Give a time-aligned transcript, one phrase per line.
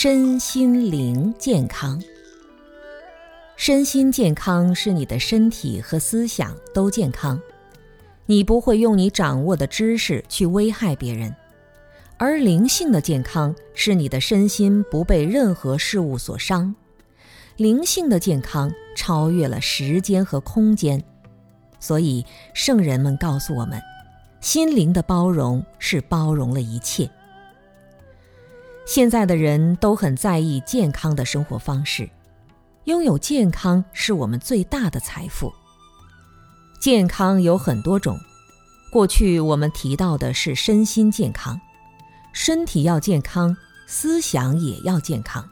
[0.00, 2.00] 身心灵健康。
[3.56, 7.42] 身心健康是你的身体和思想都健康，
[8.24, 11.32] 你不会用你掌握的知识去危害别人；
[12.16, 16.72] 而灵性的健康是你的身心不被任何事物所伤。
[17.56, 21.02] 灵性的健康超越了时间和空间，
[21.80, 22.24] 所以
[22.54, 23.82] 圣人们告诉我们：
[24.40, 27.10] 心灵的包容是包容了一切。
[28.88, 32.08] 现在的人都很在意健康的生活方式，
[32.84, 35.52] 拥有健康是我们最大的财富。
[36.80, 38.18] 健康有很多种，
[38.90, 41.60] 过去我们提到的是身心健康，
[42.32, 43.54] 身体要健康，
[43.86, 45.46] 思想也要健康。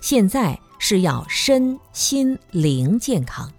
[0.00, 3.52] 现在是要身心灵健康，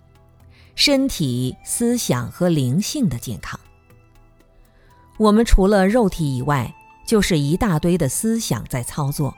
[0.76, 3.60] 身体、思想和灵性的健康。
[5.18, 6.74] 我们除了肉体以外，
[7.10, 9.36] 就是一大堆的思想在操作，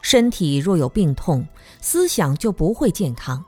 [0.00, 1.44] 身体若有病痛，
[1.80, 3.42] 思想就不会健康；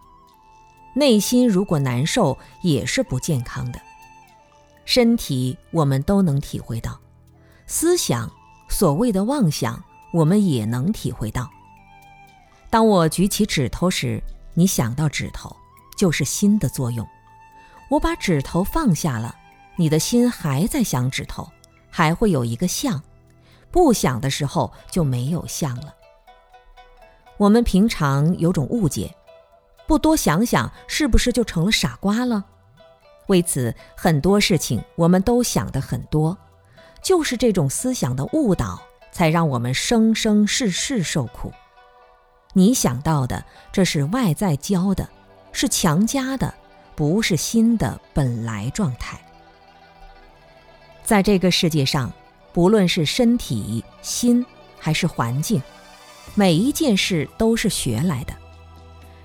[0.96, 3.80] 内心如果难受，也是不健康的。
[4.84, 6.98] 身体我们都能体会到，
[7.68, 8.28] 思想
[8.68, 9.80] 所谓的妄想，
[10.12, 11.48] 我们也能体会到。
[12.68, 14.20] 当我举起指头时，
[14.54, 15.54] 你想到指头，
[15.96, 17.06] 就是心的作用；
[17.90, 19.36] 我把指头放下了，
[19.76, 21.48] 你的心还在想指头，
[21.88, 23.00] 还会有一个像。
[23.76, 25.94] 不想的时候就没有相了。
[27.36, 29.14] 我们平常有种误解，
[29.86, 32.42] 不多想想是不是就成了傻瓜了？
[33.26, 36.38] 为此，很多事情我们都想的很多，
[37.02, 38.80] 就是这种思想的误导，
[39.12, 41.52] 才让我们生生世世受苦。
[42.54, 45.06] 你想到的，这是外在教的，
[45.52, 46.54] 是强加的，
[46.94, 49.20] 不是心的本来状态。
[51.04, 52.10] 在这个世界上。
[52.56, 54.42] 不论是身体、心
[54.78, 55.62] 还是环境，
[56.34, 58.32] 每一件事都是学来的。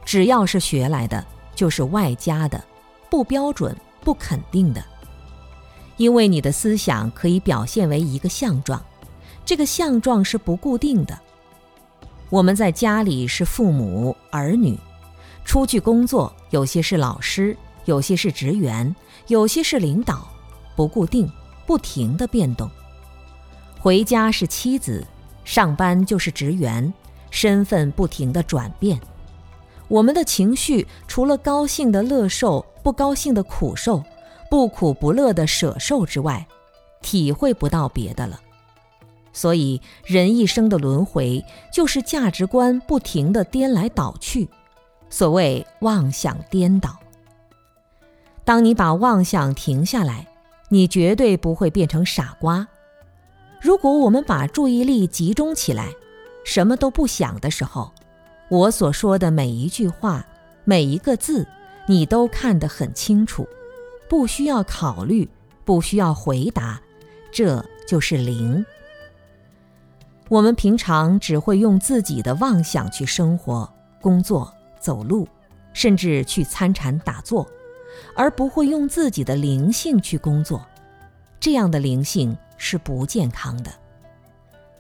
[0.04, 1.26] 只要是学来的，
[1.56, 2.62] 就是外加的，
[3.10, 4.84] 不标准、不肯定的。
[5.96, 8.84] 因为你的思想可以表现为一个相状，
[9.46, 11.18] 这个相状是不固定的。
[12.30, 14.78] 我们在家里是父母、儿女，
[15.46, 17.56] 出去工作，有些是老师，
[17.86, 18.94] 有些是职员，
[19.28, 20.28] 有些是领导，
[20.76, 21.32] 不固定，
[21.66, 22.70] 不停的变动。
[23.82, 25.04] 回家是妻子，
[25.44, 26.94] 上班就是职员，
[27.32, 29.02] 身份不停的转变。
[29.88, 34.04] 我们的情绪除了高兴的乐受，不高兴的苦受，
[34.52, 36.46] 不苦不乐的舍受之外，
[37.02, 38.40] 体会不到别的了。
[39.34, 41.44] 所以人一生的轮回，
[41.74, 44.48] 就是价值观不停的颠来倒去，
[45.10, 46.96] 所谓妄想颠倒。
[48.46, 50.28] 当你把妄想停下来，
[50.70, 52.68] 你绝对不会变成傻瓜。
[53.62, 55.90] 如果我们把注意力集中起来，
[56.44, 57.92] 什么都不想的时候，
[58.50, 60.26] 我所说的每一句话、
[60.64, 61.48] 每一个字，
[61.88, 63.48] 你都看得很清楚，
[64.10, 65.30] 不需要考虑，
[65.64, 66.82] 不需要回答，
[67.32, 68.66] 这就是灵。
[70.28, 73.72] 我们平常只会用自己的妄想去生活、
[74.02, 75.28] 工作、走路，
[75.72, 77.48] 甚至去参禅打坐，
[78.16, 80.66] 而不会用自己的灵性去工作，
[81.40, 82.36] 这样的灵性。
[82.64, 83.74] 是不健康的，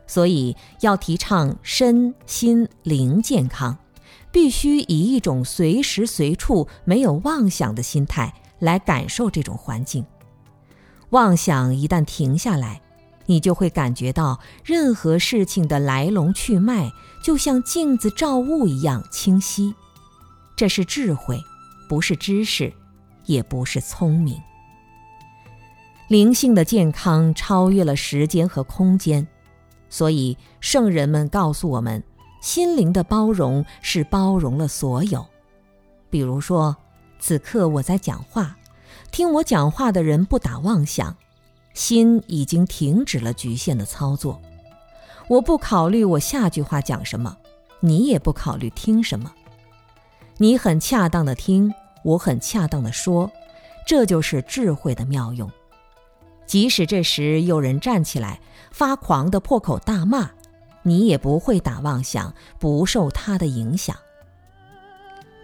[0.05, 3.75] 所以要提倡身心灵健康，
[4.31, 10.05] 必须以一种随时随处没有妄想的心态来感受这种环境。
[11.09, 12.79] 妄想一旦停下来，
[13.25, 16.91] 你就会感觉到任何事情的来龙去脉，
[17.23, 19.73] 就像镜子照物一样清晰。
[20.55, 21.41] 这是智慧，
[21.89, 22.71] 不是知识，
[23.25, 24.39] 也不是聪明。
[26.11, 29.25] 灵性的健康超越了时间和空间，
[29.89, 32.03] 所以圣人们告诉我们，
[32.41, 35.25] 心灵的包容是包容了所有。
[36.09, 36.75] 比如说，
[37.17, 38.57] 此刻我在讲话，
[39.09, 41.15] 听我讲话的人不打妄想，
[41.73, 44.41] 心已经停止了局限的操作。
[45.29, 47.37] 我不考虑我下句话讲什么，
[47.79, 49.31] 你也不考虑听什么，
[50.35, 51.73] 你很恰当的听，
[52.03, 53.31] 我很恰当的说，
[53.87, 55.49] 这就是智慧的妙用。
[56.51, 60.31] 即使这时有人站起来发狂的破口大骂，
[60.83, 63.95] 你也不会打妄想，不受他的影响。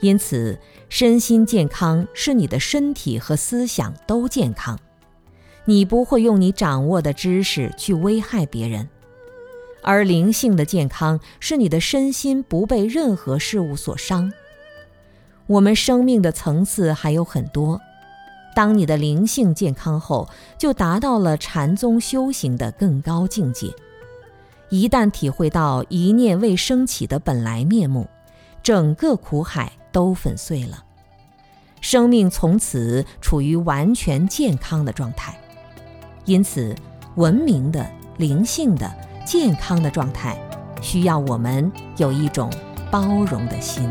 [0.01, 0.59] 因此，
[0.89, 4.77] 身心健康是你的身体和思想都健康，
[5.63, 8.86] 你不会用你掌握的知识去危害别人；
[9.83, 14.33] 而灵性的健康是你的身心不被任何事物所伤。
[15.45, 17.80] 我们生命的层次还有很多。
[18.57, 20.27] 当你的灵性健康后，
[20.57, 23.71] 就达到了禅宗修行的更高境界。
[24.69, 28.07] 一旦体会到一念未升起的本来面目，
[28.63, 30.83] 整个苦海都粉碎了，
[31.81, 35.39] 生命从此处于完全健康的状态。
[36.25, 36.75] 因此，
[37.13, 37.88] 文明的、
[38.18, 38.92] 灵性的、
[39.24, 40.36] 健康的状态，
[40.81, 42.51] 需要我们有一种
[42.89, 43.88] 包容的心。